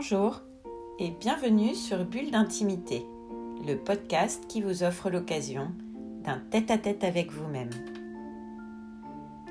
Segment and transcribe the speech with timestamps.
[0.00, 0.42] Bonjour
[1.00, 3.04] et bienvenue sur Bulle d'intimité,
[3.66, 5.72] le podcast qui vous offre l'occasion
[6.22, 7.70] d'un tête-à-tête avec vous-même.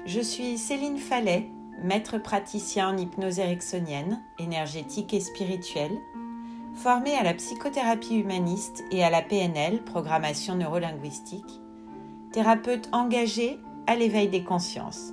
[0.06, 1.50] Je suis Céline Fallet,
[1.84, 5.98] maître praticien en hypnose ericksonienne, énergétique et spirituelle,
[6.76, 11.60] formée à la psychothérapie humaniste et à la PNL, programmation neurolinguistique,
[12.32, 15.12] thérapeute engagée à l'éveil des consciences.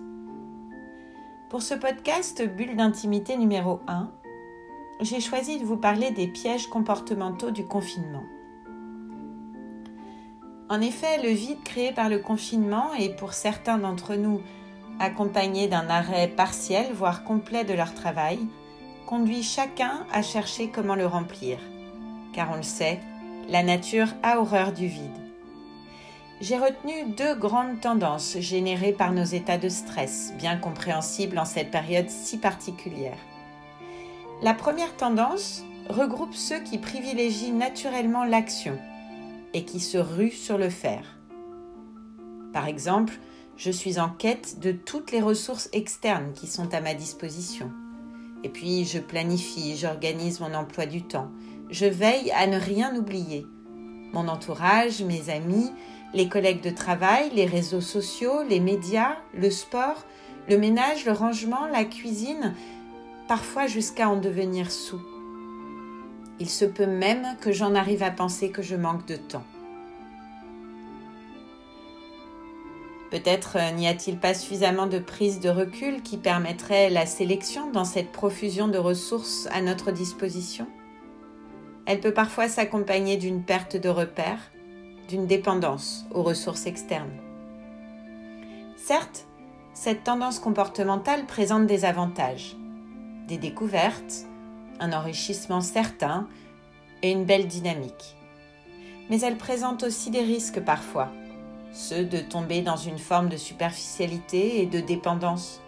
[1.51, 4.13] Pour ce podcast Bulle d'intimité numéro 1,
[5.01, 8.25] j'ai choisi de vous parler des pièges comportementaux du confinement.
[10.71, 14.41] En effet, le vide créé par le confinement et pour certains d'entre nous
[14.99, 18.39] accompagné d'un arrêt partiel, voire complet de leur travail,
[19.07, 21.59] conduit chacun à chercher comment le remplir.
[22.33, 23.01] Car on le sait,
[23.49, 25.11] la nature a horreur du vide.
[26.41, 31.71] J'ai retenu deux grandes tendances générées par nos états de stress, bien compréhensibles en cette
[31.71, 33.19] période si particulière.
[34.45, 38.77] La première tendance regroupe ceux qui privilégient naturellement l'action
[39.55, 41.19] et qui se ruent sur le faire.
[42.53, 43.15] Par exemple,
[43.57, 47.73] je suis en quête de toutes les ressources externes qui sont à ma disposition.
[48.43, 51.31] Et puis je planifie, j'organise mon emploi du temps.
[51.71, 53.47] Je veille à ne rien oublier.
[54.13, 55.71] Mon entourage, mes amis,
[56.13, 60.05] les collègues de travail, les réseaux sociaux, les médias, le sport,
[60.51, 62.55] le ménage, le rangement, la cuisine,
[63.67, 65.01] jusqu'à en devenir sous.
[66.41, 69.45] Il se peut même que j'en arrive à penser que je manque de temps.
[73.11, 77.85] Peut-être euh, n'y a-t-il pas suffisamment de prise de recul qui permettrait la sélection dans
[77.85, 80.67] cette profusion de ressources à notre disposition?
[81.87, 84.51] Elle peut parfois s'accompagner d'une perte de repères,
[85.09, 87.13] d'une dépendance aux ressources externes.
[88.77, 89.27] Certes,
[89.75, 92.57] cette tendance comportementale présente des avantages
[93.27, 94.27] des découvertes,
[94.81, 96.29] un enrichissement certain
[97.03, 98.17] et une belle dynamique.
[99.11, 101.11] Mais elle présente aussi des risques parfois,
[101.73, 105.61] ceux de tomber dans une forme de superficialité et de dépendance.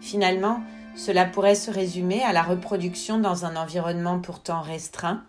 [0.00, 0.60] Finalement,
[0.94, 5.24] cela pourrait se résumer à la reproduction dans un environnement pourtant restreint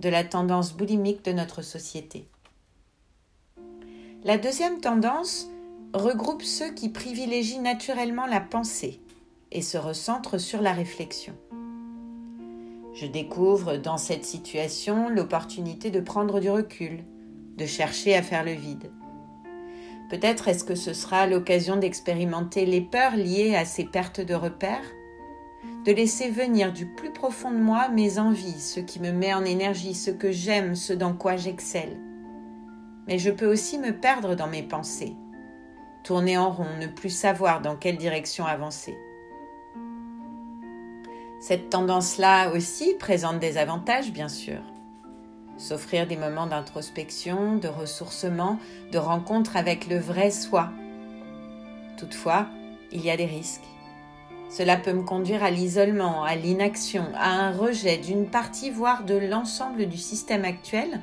[0.00, 2.26] de la tendance boulimique de notre société.
[4.24, 5.48] La deuxième tendance
[5.94, 9.00] regroupe ceux qui privilégient naturellement la pensée
[9.52, 11.34] et se recentre sur la réflexion.
[12.94, 17.04] Je découvre dans cette situation l'opportunité de prendre du recul,
[17.56, 18.90] de chercher à faire le vide.
[20.10, 24.84] Peut-être est-ce que ce sera l'occasion d'expérimenter les peurs liées à ces pertes de repères,
[25.86, 29.44] de laisser venir du plus profond de moi mes envies, ce qui me met en
[29.44, 31.98] énergie, ce que j'aime, ce dans quoi j'excelle.
[33.06, 35.16] Mais je peux aussi me perdre dans mes pensées,
[36.04, 38.96] tourner en rond, ne plus savoir dans quelle direction avancer.
[41.42, 44.60] Cette tendance-là aussi présente des avantages, bien sûr.
[45.56, 48.60] S'offrir des moments d'introspection, de ressourcement,
[48.92, 50.70] de rencontre avec le vrai soi.
[51.98, 52.46] Toutefois,
[52.92, 53.64] il y a des risques.
[54.50, 59.16] Cela peut me conduire à l'isolement, à l'inaction, à un rejet d'une partie, voire de
[59.16, 61.00] l'ensemble du système actuel,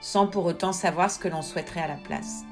[0.00, 2.44] sans pour autant savoir ce que l'on souhaiterait à la place.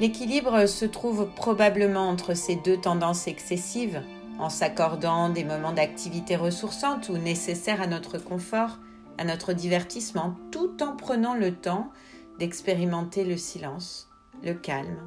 [0.00, 4.02] L'équilibre se trouve probablement entre ces deux tendances excessives,
[4.38, 8.78] en s'accordant des moments d'activité ressourçante ou nécessaires à notre confort,
[9.18, 11.90] à notre divertissement, tout en prenant le temps
[12.38, 14.08] d'expérimenter le silence,
[14.44, 14.98] le calme,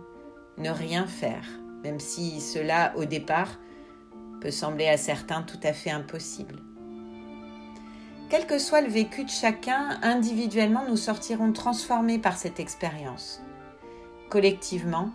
[0.58, 1.46] ne rien faire,
[1.84, 3.58] même si cela, au départ,
[4.41, 6.59] peut sembler à certains tout à fait impossible.
[8.30, 13.41] Quel que soit le vécu de chacun, individuellement, nous sortirons transformés par cette expérience.
[14.30, 15.12] Collectivement,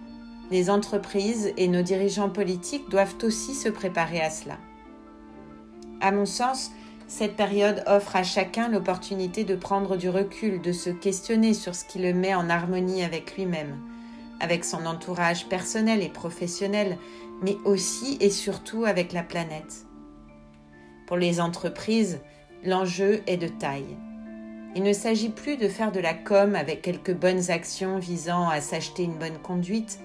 [0.51, 4.59] les entreprises et nos dirigeants politiques doivent aussi se préparer à cela.
[6.01, 6.71] À mon sens,
[7.09, 11.85] cette période offre à chacun l'opportunité de prendre du recul, de se questionner sur ce
[11.85, 13.79] qui le met en harmonie avec lui-même,
[14.41, 16.99] avec son entourage personnel et professionnel,
[17.43, 19.87] mais aussi et surtout avec la planète.
[21.07, 22.19] Pour les entreprises,
[22.65, 23.97] l'enjeu est de taille.
[24.75, 28.61] Il ne s'agit plus de faire de la com avec quelques bonnes actions visant à
[28.61, 30.01] s'acheter une bonne conduite,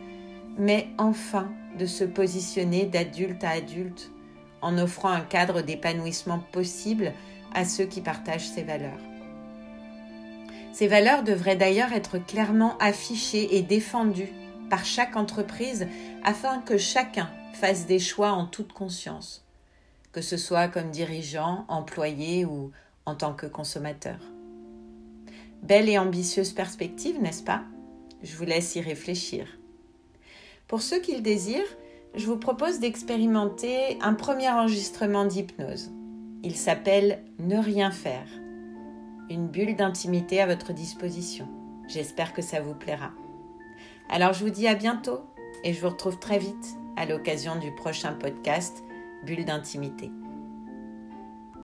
[0.58, 4.12] mais enfin de se positionner d'adulte à adulte
[4.62, 7.14] en offrant un cadre d'épanouissement possible
[7.54, 9.00] à ceux qui partagent ces valeurs.
[10.74, 14.32] Ces valeurs devraient d'ailleurs être clairement affichées et défendues
[14.70, 15.88] par chaque entreprise
[16.24, 19.46] afin que chacun fasse des choix en toute conscience,
[20.14, 22.72] que ce soit comme dirigeant, employé ou
[23.06, 24.20] en tant que consommateur.
[25.62, 27.64] Belle et ambitieuse perspective, n'est-ce pas?
[28.24, 29.46] Je vous laisse y réfléchir.
[30.72, 31.68] Pour ceux qui le désirent,
[32.16, 35.92] je vous propose d'expérimenter un premier enregistrement d'hypnose.
[36.44, 38.26] Il s'appelle Ne rien faire.
[39.30, 41.50] Une bulle d'intimité à votre disposition.
[41.90, 43.12] J'espère que ça vous plaira.
[44.10, 45.20] Alors je vous dis à bientôt
[45.66, 48.82] et je vous retrouve très vite à l'occasion du prochain podcast
[49.26, 50.10] Bulle d'intimité.